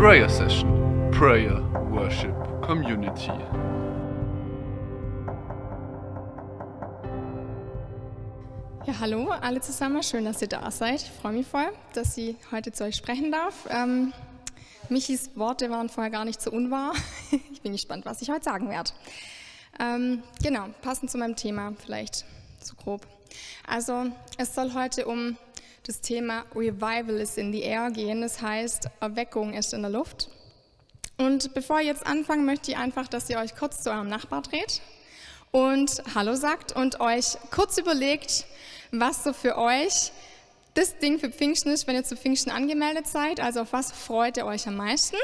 [0.00, 3.30] Prayer Session, Prayer Worship Community.
[8.86, 11.02] Ja, hallo alle zusammen, schön, dass ihr da seid.
[11.02, 13.68] Ich freue mich voll, dass ich heute zu euch sprechen darf.
[13.68, 14.14] Ähm,
[14.88, 16.94] Michis Worte waren vorher gar nicht so unwahr.
[17.52, 18.92] Ich bin gespannt, was ich heute sagen werde.
[19.78, 22.24] Ähm, genau, passend zu meinem Thema vielleicht
[22.58, 23.06] so grob.
[23.66, 24.06] Also
[24.38, 25.36] es soll heute um
[25.86, 30.28] das Thema Revival is in the air gehen, das heißt Erweckung ist in der Luft.
[31.16, 34.42] Und bevor ich jetzt anfange, möchte ich einfach, dass ihr euch kurz zu eurem Nachbar
[34.42, 34.80] dreht
[35.50, 38.46] und Hallo sagt und euch kurz überlegt,
[38.92, 40.12] was so für euch
[40.74, 43.40] das Ding für Pfingsten ist, wenn ihr zu Pfingsten angemeldet seid.
[43.40, 45.16] Also auf was freut ihr euch am meisten?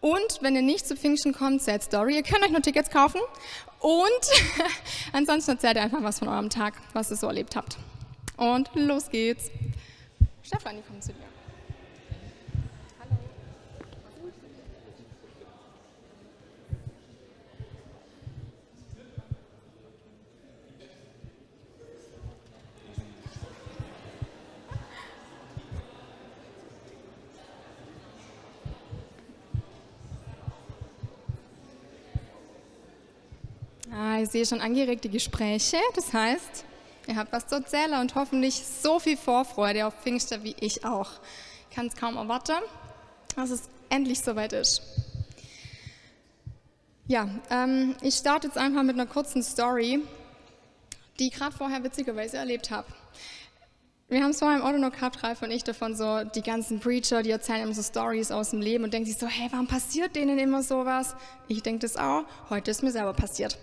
[0.00, 2.16] Und wenn ihr nicht zu Pfingsten kommt, Sad Story.
[2.16, 3.20] Ihr könnt euch nur Tickets kaufen.
[3.78, 4.02] Und
[5.12, 7.76] ansonsten erzählt ihr einfach was von eurem Tag, was ihr so erlebt habt.
[8.36, 9.50] Und los geht's.
[10.42, 11.22] Stefanie kommt zu dir.
[33.94, 35.76] Ah, ich sehe schon angeregte Gespräche.
[35.94, 36.64] Das heißt,
[37.12, 41.10] ihr habt was zu erzählen und hoffentlich so viel Vorfreude auf Pfingster wie ich auch.
[41.68, 42.56] Ich kann es kaum erwarten,
[43.36, 44.82] dass es endlich soweit ist.
[47.06, 50.00] Ja, ähm, ich starte jetzt einfach mit einer kurzen Story,
[51.18, 52.86] die ich gerade vorher witzigerweise erlebt habe.
[54.08, 56.80] Wir haben es vorher im Auto noch gehabt, Ralf und ich, davon so, die ganzen
[56.80, 59.66] Preacher, die erzählen immer so Stories aus dem Leben und denken sich so, hey, warum
[59.66, 61.14] passiert denen immer sowas?
[61.48, 63.58] Ich denke das auch, heute ist mir selber passiert.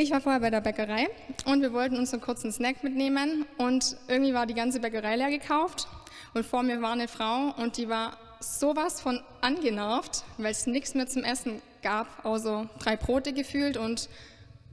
[0.00, 1.08] Ich war vorher bei der Bäckerei
[1.44, 5.28] und wir wollten uns einen kurzen Snack mitnehmen und irgendwie war die ganze Bäckerei leer
[5.28, 5.88] gekauft
[6.34, 10.94] und vor mir war eine Frau und die war sowas von angenervt, weil es nichts
[10.94, 14.08] mehr zum Essen gab, außer drei Brote gefühlt und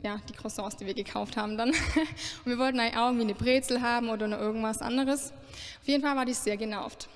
[0.04, 1.70] ja, die Croissants, die wir gekauft haben dann.
[2.46, 5.32] Und wir wollten eigentlich auch irgendwie eine Brezel haben oder noch irgendwas anderes.
[5.82, 7.10] Auf jeden Fall war die sehr genervt.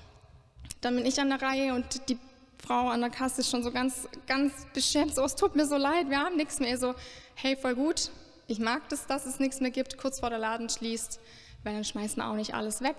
[0.80, 2.18] Dann bin ich an der Reihe und die
[2.60, 5.76] Frau an der Kasse ist schon so ganz, ganz beschämt, so, es tut mir so
[5.76, 6.76] leid, wir haben nichts mehr.
[6.76, 6.94] So,
[7.42, 8.10] hey, voll gut,
[8.48, 11.18] ich mag das, dass es nichts mehr gibt, kurz vor der Laden schließt,
[11.64, 12.96] weil dann schmeißen wir auch nicht alles weg.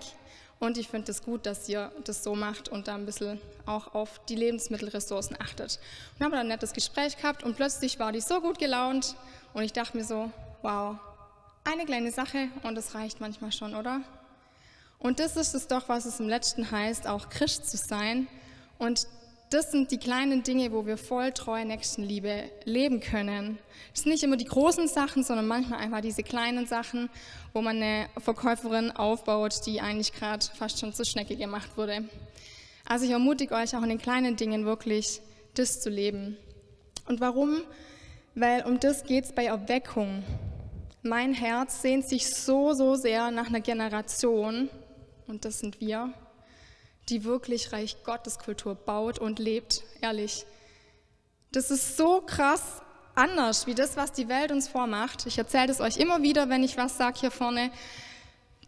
[0.58, 3.40] Und ich finde es das gut, dass ihr das so macht und da ein bisschen
[3.66, 5.78] auch auf die Lebensmittelressourcen achtet.
[6.18, 9.14] Und haben dann ein nettes Gespräch gehabt und plötzlich war die so gut gelaunt
[9.54, 10.30] und ich dachte mir so,
[10.62, 10.96] wow,
[11.62, 14.00] eine kleine Sache und das reicht manchmal schon, oder?
[14.98, 18.26] Und das ist es doch, was es im letzten heißt, auch Christ zu sein.
[18.78, 19.06] Und
[19.52, 23.58] das sind die kleinen Dinge, wo wir voll treue Nächstenliebe leben können.
[23.94, 27.10] Es sind nicht immer die großen Sachen, sondern manchmal einfach diese kleinen Sachen,
[27.52, 32.04] wo man eine Verkäuferin aufbaut, die eigentlich gerade fast schon zur Schnecke gemacht wurde.
[32.86, 35.20] Also ich ermutige euch auch in den kleinen Dingen wirklich,
[35.54, 36.36] das zu leben.
[37.06, 37.62] Und warum?
[38.34, 40.24] Weil um das geht es bei Erweckung.
[41.02, 44.70] Mein Herz sehnt sich so, so sehr nach einer Generation,
[45.26, 46.12] und das sind wir,
[47.08, 50.46] die wirklich Reich Gottes Kultur baut und lebt, ehrlich.
[51.50, 52.82] Das ist so krass
[53.14, 55.26] anders wie das, was die Welt uns vormacht.
[55.26, 57.70] Ich erzähle es euch immer wieder, wenn ich was sage hier vorne,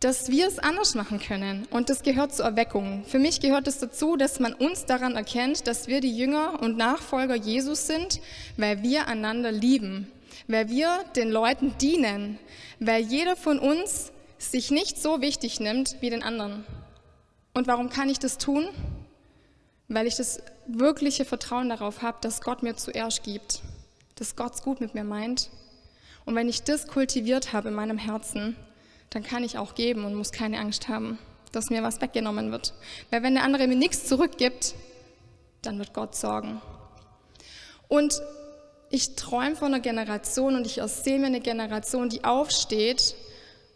[0.00, 1.66] dass wir es anders machen können.
[1.70, 3.04] Und das gehört zur Erweckung.
[3.06, 6.76] Für mich gehört es dazu, dass man uns daran erkennt, dass wir die Jünger und
[6.76, 8.20] Nachfolger Jesus sind,
[8.58, 10.10] weil wir einander lieben,
[10.46, 12.38] weil wir den Leuten dienen,
[12.80, 16.66] weil jeder von uns sich nicht so wichtig nimmt wie den anderen.
[17.54, 18.68] Und warum kann ich das tun?
[19.88, 23.62] Weil ich das wirkliche Vertrauen darauf habe, dass Gott mir zuerst gibt,
[24.16, 25.50] dass Gott es gut mit mir meint.
[26.24, 28.56] Und wenn ich das kultiviert habe in meinem Herzen,
[29.10, 31.18] dann kann ich auch geben und muss keine Angst haben,
[31.52, 32.74] dass mir was weggenommen wird.
[33.10, 34.74] Weil wenn der andere mir nichts zurückgibt,
[35.62, 36.60] dann wird Gott sorgen.
[37.86, 38.20] Und
[38.90, 43.14] ich träume von einer Generation und ich ersehe mir eine Generation, die aufsteht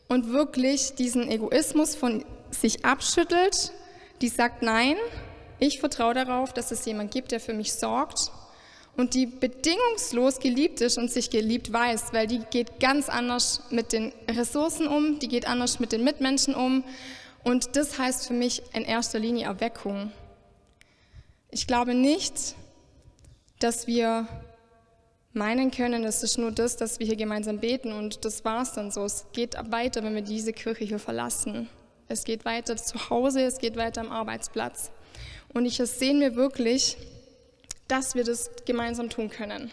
[0.08, 3.72] und wirklich diesen Egoismus von sich abschüttelt,
[4.20, 4.96] die sagt, nein,
[5.58, 8.30] ich vertraue darauf, dass es jemand gibt, der für mich sorgt
[8.96, 13.92] und die bedingungslos geliebt ist und sich geliebt weiß, weil die geht ganz anders mit
[13.92, 16.84] den Ressourcen um, die geht anders mit den Mitmenschen um
[17.44, 20.12] und das heißt für mich in erster Linie Erweckung.
[21.50, 22.56] Ich glaube nicht,
[23.60, 24.26] dass wir
[25.32, 28.72] meinen können, es ist nur das, dass wir hier gemeinsam beten und das war es
[28.72, 29.04] dann so.
[29.04, 31.68] Es geht weiter, wenn wir diese Kirche hier verlassen.
[32.08, 34.90] Es geht weiter zu Hause, es geht weiter am Arbeitsplatz.
[35.52, 36.96] Und ich sehen wir wirklich,
[37.86, 39.70] dass wir das gemeinsam tun können.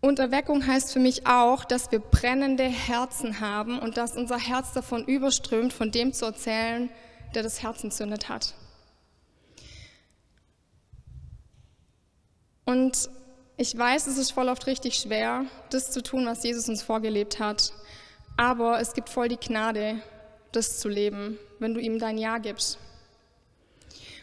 [0.00, 4.72] Und Erweckung heißt für mich auch, dass wir brennende Herzen haben und dass unser Herz
[4.72, 6.90] davon überströmt, von dem zu erzählen,
[7.36, 8.54] der das Herz entzündet hat.
[12.64, 13.10] Und
[13.56, 17.38] ich weiß, es ist voll oft richtig schwer, das zu tun, was Jesus uns vorgelebt
[17.38, 17.72] hat.
[18.36, 20.02] Aber es gibt voll die Gnade,
[20.52, 22.78] das zu leben, wenn du ihm dein Ja gibst.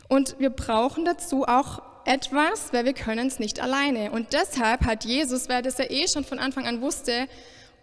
[0.08, 4.12] Und wir brauchen dazu auch etwas, weil wir können es nicht alleine.
[4.12, 7.28] Und deshalb hat Jesus, weil das er eh schon von Anfang an wusste,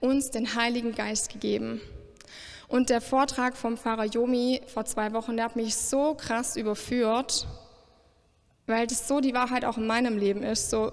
[0.00, 1.80] uns den Heiligen Geist gegeben.
[2.68, 7.46] Und der Vortrag vom Pfarrer Yomi vor zwei Wochen, der hat mich so krass überführt,
[8.66, 10.70] weil das so die Wahrheit auch in meinem Leben ist.
[10.70, 10.92] So,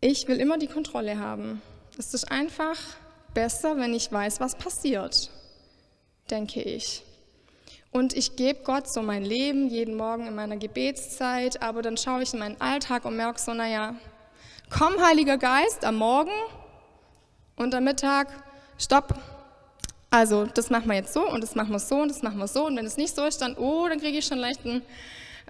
[0.00, 1.60] ich will immer die Kontrolle haben.
[1.98, 2.78] Es ist einfach
[3.34, 5.30] besser, wenn ich weiß, was passiert,
[6.30, 7.02] denke ich.
[7.92, 12.22] Und ich gebe Gott so mein Leben jeden Morgen in meiner Gebetszeit, aber dann schaue
[12.22, 13.96] ich in meinen Alltag und merke so, naja,
[14.70, 16.30] komm, Heiliger Geist, am Morgen
[17.56, 18.28] und am Mittag,
[18.78, 19.14] stopp.
[20.08, 22.48] Also, das machen wir jetzt so und das machen wir so und das machen wir
[22.48, 22.66] so.
[22.66, 24.82] Und wenn es nicht so ist, dann, oh, dann kriege ich schon leicht einen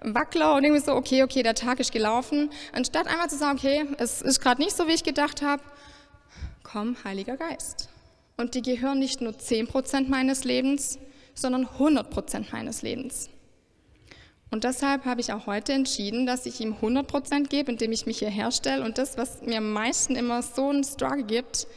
[0.02, 2.50] Wackler und irgendwie so, okay, okay, der Tag ist gelaufen.
[2.72, 5.62] Anstatt einmal zu sagen, okay, es ist gerade nicht so, wie ich gedacht habe,
[6.72, 7.88] komm, Heiliger Geist.
[8.36, 10.98] Und die gehören nicht nur 10% meines Lebens,
[11.34, 13.28] sondern 100 Prozent meines Lebens.
[14.50, 18.06] Und deshalb habe ich auch heute entschieden, dass ich ihm 100 Prozent gebe, indem ich
[18.06, 21.68] mich hier herstelle und das, was mir am meisten immer so einen Struggle gibt,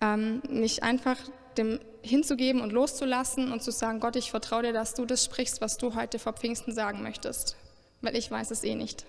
[0.00, 1.16] ähm, mich einfach
[1.56, 5.60] dem hinzugeben und loszulassen und zu sagen, Gott, ich vertraue dir, dass du das sprichst,
[5.60, 7.56] was du heute vor Pfingsten sagen möchtest,
[8.00, 9.04] weil ich weiß es eh nicht.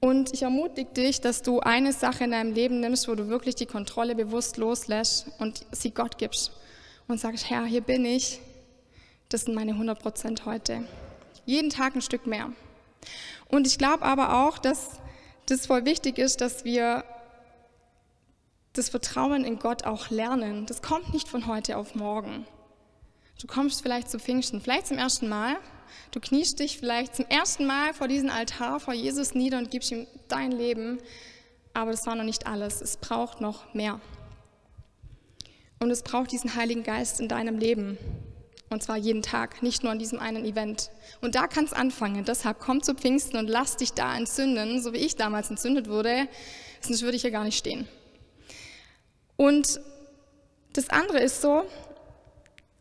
[0.00, 3.56] Und ich ermutige dich, dass du eine Sache in deinem Leben nimmst, wo du wirklich
[3.56, 6.52] die Kontrolle bewusst loslässt und sie Gott gibst
[7.08, 8.40] und sagst, Herr, hier bin ich.
[9.28, 10.84] Das sind meine 100 Prozent heute.
[11.46, 12.52] Jeden Tag ein Stück mehr.
[13.48, 15.00] Und ich glaube aber auch, dass
[15.46, 17.04] das voll wichtig ist, dass wir
[18.74, 20.66] das Vertrauen in Gott auch lernen.
[20.66, 22.46] Das kommt nicht von heute auf morgen.
[23.38, 25.56] Du kommst vielleicht zu Pfingsten, vielleicht zum ersten Mal.
[26.10, 29.92] Du kniest dich vielleicht zum ersten Mal vor diesem Altar, vor Jesus nieder und gibst
[29.92, 30.98] ihm dein Leben.
[31.72, 32.80] Aber das war noch nicht alles.
[32.80, 34.00] Es braucht noch mehr.
[35.78, 37.96] Und es braucht diesen Heiligen Geist in deinem Leben.
[38.70, 40.90] Und zwar jeden Tag, nicht nur an diesem einen Event.
[41.20, 42.24] Und da kann es anfangen.
[42.24, 46.28] Deshalb komm zu Pfingsten und lass dich da entzünden, so wie ich damals entzündet wurde.
[46.80, 47.86] Sonst würde ich hier gar nicht stehen.
[49.36, 49.80] Und
[50.72, 51.64] das andere ist so,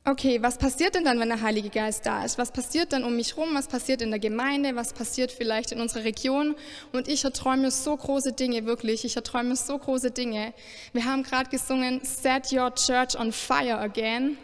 [0.07, 2.38] okay, was passiert denn dann, wenn der Heilige Geist da ist?
[2.38, 3.50] Was passiert dann um mich herum?
[3.54, 4.75] Was passiert in der Gemeinde?
[4.75, 6.56] Was passiert vielleicht in unserer Region?
[6.94, 9.04] Und ich erträume so große Dinge, wirklich.
[9.04, 10.54] Ich erträume so große Dinge.
[10.94, 14.38] Wir haben gerade gesungen, Set Your Church on Fire Again.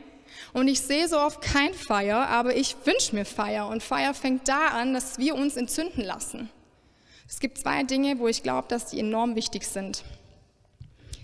[0.52, 3.68] Und ich sehe so oft kein Feuer, aber ich wünsche mir Feuer.
[3.68, 6.50] Und Feuer fängt da an, dass wir uns entzünden lassen.
[7.28, 10.04] Es gibt zwei Dinge, wo ich glaube, dass die enorm wichtig sind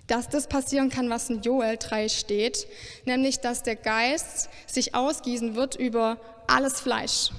[0.09, 2.67] dass das passieren kann, was in Joel 3 steht,
[3.05, 6.17] nämlich dass der Geist sich ausgießen wird über
[6.47, 7.29] alles Fleisch.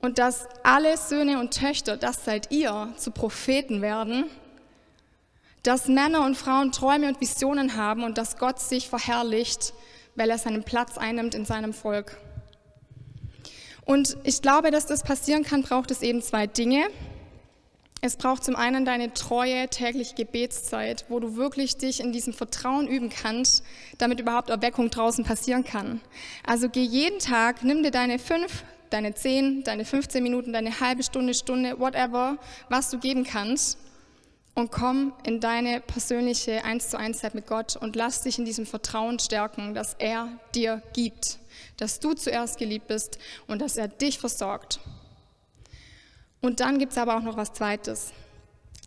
[0.00, 4.24] Und dass alle Söhne und Töchter, das seid ihr, zu Propheten werden,
[5.62, 9.74] dass Männer und Frauen Träume und Visionen haben und dass Gott sich verherrlicht,
[10.14, 12.16] weil er seinen Platz einnimmt in seinem Volk.
[13.84, 16.86] Und ich glaube, dass das passieren kann, braucht es eben zwei Dinge.
[18.00, 22.86] Es braucht zum einen deine treue tägliche Gebetszeit, wo du wirklich dich in diesem Vertrauen
[22.86, 23.64] üben kannst,
[23.98, 26.00] damit überhaupt Erweckung draußen passieren kann.
[26.46, 31.02] Also geh jeden Tag, nimm dir deine fünf, deine zehn, deine 15 Minuten, deine halbe
[31.02, 32.38] Stunde, Stunde, whatever,
[32.68, 33.78] was du geben kannst
[34.54, 38.44] und komm in deine persönliche eins zu eins Zeit mit Gott und lass dich in
[38.44, 41.38] diesem Vertrauen stärken, dass er dir gibt,
[41.78, 44.78] dass du zuerst geliebt bist und dass er dich versorgt.
[46.40, 48.12] Und dann gibt es aber auch noch was Zweites.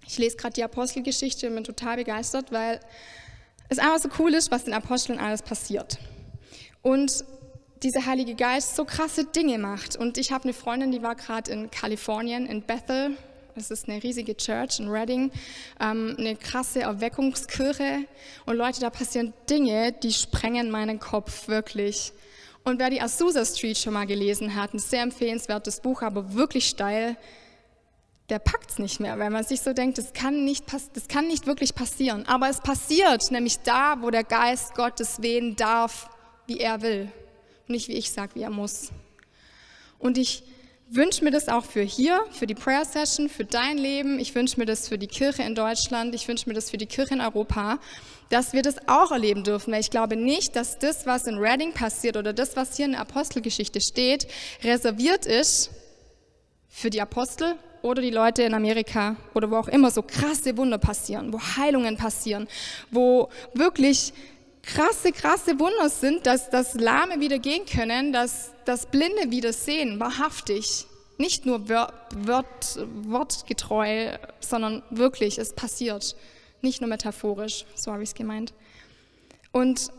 [0.08, 2.80] Ich lese gerade die Apostelgeschichte und bin total begeistert, weil
[3.70, 5.98] es einfach so cool ist, was den Aposteln alles passiert.
[6.82, 7.24] Und
[7.84, 9.96] dieser Heilige Geist so krasse Dinge macht.
[9.96, 13.18] Und ich habe eine Freundin, die war gerade in Kalifornien, in Bethel.
[13.56, 15.32] Das ist eine riesige Church in Redding,
[15.80, 18.06] ähm, eine krasse Erweckungskirche.
[18.46, 22.14] Und Leute, da passieren Dinge, die sprengen meinen Kopf wirklich.
[22.64, 26.68] Und wer die Azusa Street schon mal gelesen hat, ein sehr empfehlenswertes Buch, aber wirklich
[26.68, 27.18] steil,
[28.32, 31.28] der packt es nicht mehr, weil man sich so denkt, das kann, nicht das kann
[31.28, 32.26] nicht wirklich passieren.
[32.28, 36.10] Aber es passiert, nämlich da, wo der Geist Gottes wehen darf,
[36.48, 37.12] wie er will.
[37.68, 38.92] Nicht wie ich sage, wie er muss.
[40.00, 40.44] Und ich
[40.90, 44.18] wünsche mir das auch für hier, für die Prayer Session, für dein Leben.
[44.18, 46.16] Ich wünsche mir das für die Kirche in Deutschland.
[46.16, 47.80] Ich wünsche mir das für die Kirche in Europa,
[48.30, 49.74] dass wir das auch erleben dürfen.
[49.74, 52.92] Weil ich glaube nicht, dass das, was in Reading passiert oder das, was hier in
[52.94, 54.26] der Apostelgeschichte steht,
[54.64, 55.70] reserviert ist
[56.70, 60.78] für die Apostel oder die Leute in Amerika oder wo auch immer so krasse Wunder
[60.78, 62.48] passieren, wo Heilungen passieren,
[62.92, 64.14] wo wirklich
[64.64, 70.00] krasse, krasse Wunder sind, dass das Lahme wieder gehen können, dass das Blinde wieder sehen,
[70.00, 70.86] wahrhaftig.
[71.18, 71.94] Nicht nur wort,
[72.26, 76.16] wort, wortgetreu, sondern wirklich, es passiert.
[76.62, 78.54] Nicht nur metaphorisch, so habe ich es gemeint.
[79.52, 79.92] Und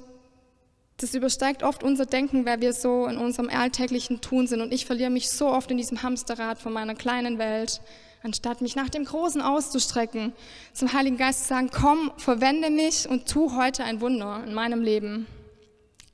[0.99, 4.61] das übersteigt oft unser Denken, weil wir so in unserem alltäglichen Tun sind.
[4.61, 7.81] Und ich verliere mich so oft in diesem Hamsterrad von meiner kleinen Welt,
[8.23, 10.33] anstatt mich nach dem Großen auszustrecken,
[10.73, 14.81] zum Heiligen Geist zu sagen, komm, verwende mich und tu heute ein Wunder in meinem
[14.81, 15.27] Leben.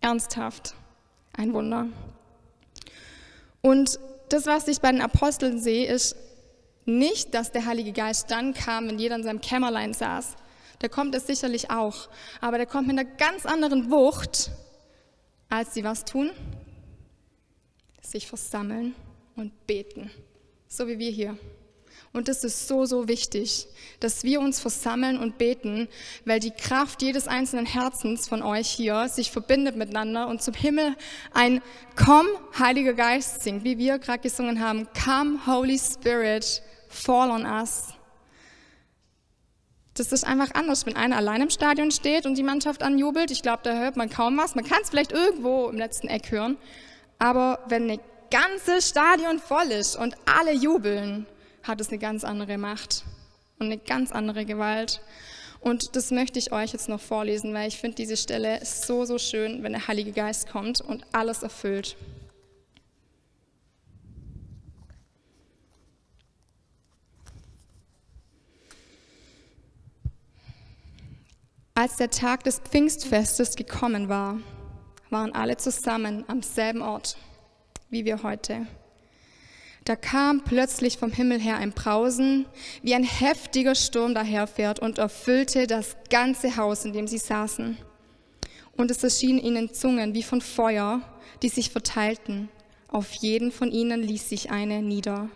[0.01, 0.75] Ernsthaft,
[1.37, 1.87] ein Wunder.
[3.61, 3.99] Und
[4.31, 6.17] das, was ich bei den Aposteln sehe, ist
[6.85, 10.37] nicht, dass der Heilige Geist dann kam, wenn jeder in seinem Kämmerlein saß.
[10.81, 12.09] Der kommt es sicherlich auch,
[12.41, 14.51] aber der kommt mit einer ganz anderen Wucht,
[15.49, 16.31] als sie was tun?
[18.03, 18.95] Sich versammeln
[19.37, 20.11] und beten,
[20.67, 21.39] so wie wir hier.
[22.13, 23.67] Und das ist so, so wichtig,
[24.01, 25.89] dass wir uns versammeln und beten,
[26.25, 30.97] weil die Kraft jedes einzelnen Herzens von euch hier sich verbindet miteinander und zum Himmel
[31.33, 31.61] ein
[31.97, 32.27] Komm,
[32.59, 34.89] Heiliger Geist singt, wie wir gerade gesungen haben.
[35.05, 37.98] Come, Holy Spirit, fall on us.
[39.99, 43.33] Das ist einfach anders, wenn einer allein im Stadion steht und die Mannschaft anjubelt.
[43.33, 44.55] Ich glaube, da hört man kaum was.
[44.55, 46.57] Man kann es vielleicht irgendwo im letzten Eck hören.
[47.19, 48.01] Aber wenn ein
[48.31, 51.27] ganzes Stadion voll ist und alle jubeln,
[51.65, 53.03] hat es eine ganz andere Macht
[53.59, 55.01] und eine ganz andere Gewalt.
[55.61, 59.19] Und das möchte ich euch jetzt noch vorlesen, weil ich finde diese Stelle so, so
[59.19, 61.97] schön, wenn der Heilige Geist kommt und alles erfüllt.
[71.79, 74.41] Als der Tag des Pfingstfestes gekommen war,
[75.11, 77.17] waren alle zusammen am selben Ort
[77.89, 78.67] wie wir heute.
[79.85, 82.47] Da kam plötzlich vom Himmel her ein Brausen,
[82.83, 87.79] wie ein heftiger Sturm daherfährt und erfüllte das ganze Haus, in dem sie saßen.
[88.77, 91.01] Und es erschienen ihnen Zungen wie von Feuer,
[91.43, 92.49] die sich verteilten.
[92.89, 95.29] Auf jeden von ihnen ließ sich eine nieder.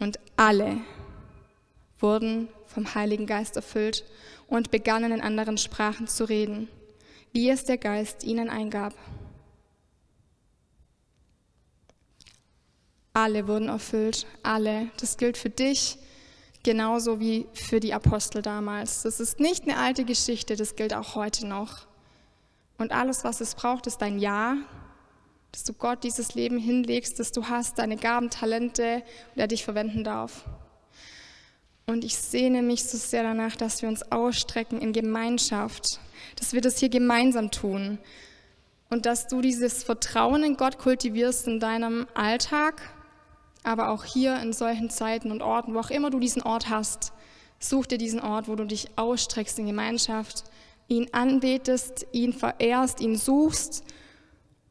[0.00, 0.76] Und alle
[2.00, 4.04] wurden vom Heiligen Geist erfüllt
[4.48, 6.68] und begannen in anderen Sprachen zu reden,
[7.32, 8.94] wie es der Geist ihnen eingab.
[13.12, 14.90] Alle wurden erfüllt, alle.
[15.00, 15.98] Das gilt für dich
[16.66, 19.02] genauso wie für die Apostel damals.
[19.02, 21.86] Das ist nicht eine alte Geschichte, das gilt auch heute noch.
[22.76, 24.56] Und alles, was es braucht, ist dein Ja,
[25.52, 29.02] dass du Gott dieses Leben hinlegst, dass du hast, deine Gaben, Talente,
[29.34, 30.44] und er dich verwenden darf.
[31.88, 36.00] Und ich sehne mich so sehr danach, dass wir uns ausstrecken in Gemeinschaft,
[36.34, 37.98] dass wir das hier gemeinsam tun
[38.90, 42.82] und dass du dieses Vertrauen in Gott kultivierst in deinem Alltag,
[43.62, 47.12] aber auch hier in solchen Zeiten und Orten, wo auch immer du diesen Ort hast,
[47.60, 50.42] such dir diesen Ort, wo du dich ausstreckst in Gemeinschaft,
[50.88, 53.84] ihn anbetest, ihn verehrst, ihn suchst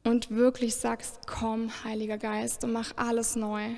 [0.03, 3.69] und wirklich sagst, komm, Heiliger Geist, und mach alles neu.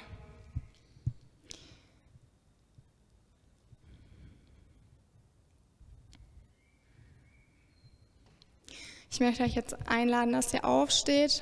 [9.18, 11.42] Ich möchte euch jetzt einladen, dass ihr aufsteht,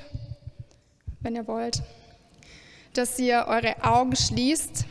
[1.20, 1.82] wenn ihr wollt
[2.96, 4.86] dass ihr eure Augen schließt,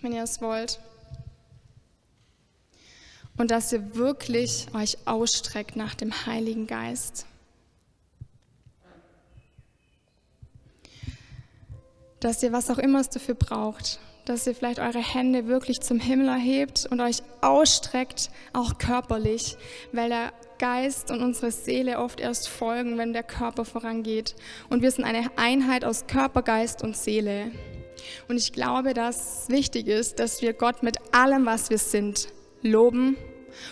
[0.00, 0.80] wenn ihr es wollt.
[3.36, 7.26] Und dass ihr wirklich euch ausstreckt nach dem Heiligen Geist.
[12.20, 15.98] Dass ihr was auch immer es dafür braucht, dass ihr vielleicht eure Hände wirklich zum
[15.98, 19.56] Himmel erhebt und euch ausstreckt, auch körperlich,
[19.92, 24.36] weil der Geist und unsere Seele oft erst folgen, wenn der Körper vorangeht.
[24.70, 27.50] Und wir sind eine Einheit aus Körper, Geist und Seele.
[28.28, 32.28] Und ich glaube, dass wichtig ist, dass wir Gott mit allem, was wir sind,
[32.62, 33.16] loben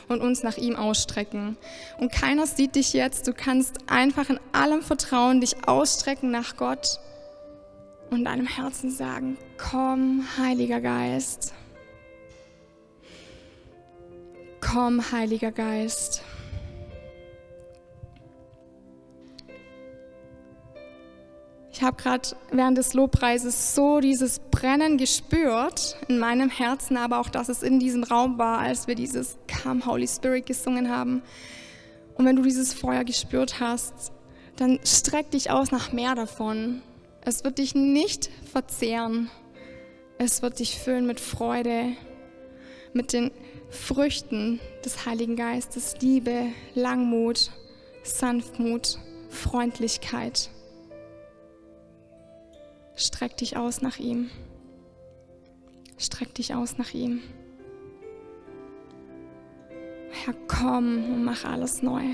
[0.08, 1.56] und uns nach ihm ausstrecken.
[1.98, 3.28] Und keiner sieht dich jetzt.
[3.28, 6.98] Du kannst einfach in allem Vertrauen dich ausstrecken nach Gott
[8.10, 11.52] und deinem Herzen sagen, komm, Heiliger Geist.
[14.60, 16.22] Komm, Heiliger Geist.
[21.72, 27.30] Ich habe gerade während des Lobpreises so dieses Brennen gespürt in meinem Herzen, aber auch,
[27.30, 31.22] dass es in diesem Raum war, als wir dieses Come Holy Spirit gesungen haben.
[32.16, 34.12] Und wenn du dieses Feuer gespürt hast,
[34.56, 36.82] dann streck dich aus nach mehr davon.
[37.22, 39.30] Es wird dich nicht verzehren.
[40.22, 41.96] Es wird dich füllen mit Freude,
[42.92, 43.30] mit den
[43.70, 47.50] Früchten des Heiligen Geistes, Liebe, Langmut,
[48.02, 48.98] Sanftmut,
[49.30, 50.50] Freundlichkeit.
[52.96, 54.28] Streck dich aus nach ihm.
[55.96, 57.22] Streck dich aus nach ihm.
[60.10, 62.04] Herr, komm und mach alles neu.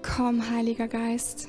[0.00, 1.48] Komm, Heiliger Geist.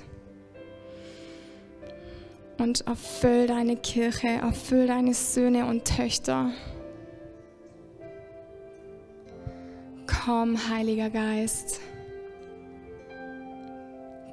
[2.58, 6.52] Und erfüll deine Kirche, erfüll deine Söhne und Töchter.
[10.08, 11.80] Komm, Heiliger Geist.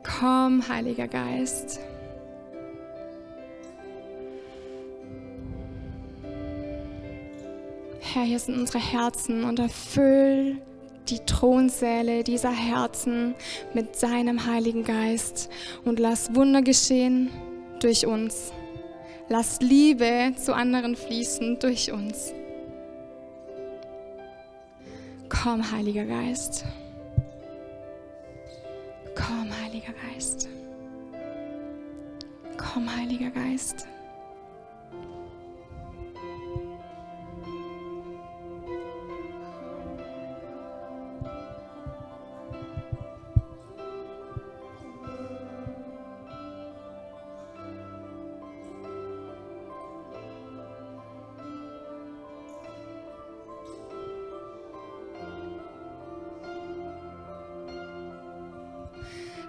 [0.03, 1.81] Komm, Heiliger Geist.
[8.01, 10.59] Herr, hier sind unsere Herzen und erfüll
[11.09, 13.35] die Thronsäle dieser Herzen
[13.75, 15.51] mit seinem Heiligen Geist
[15.85, 17.31] und lass Wunder geschehen
[17.83, 18.53] durch uns.
[19.29, 22.33] Lass Liebe zu anderen fließen durch uns.
[25.29, 26.65] Komm, Heiliger Geist.
[29.15, 30.49] Komm, Heiliger Geist.
[32.57, 33.87] Komm, Heiliger Geist.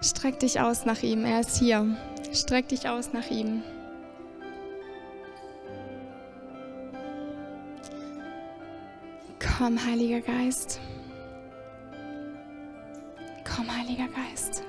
[0.03, 1.95] Streck dich aus nach ihm, er ist hier.
[2.33, 3.63] Streck dich aus nach ihm.
[9.39, 10.81] Komm, Heiliger Geist.
[13.45, 14.63] Komm, Heiliger Geist.